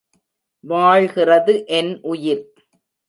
[0.63, 2.43] வாழ்கிறது என் உயிர்.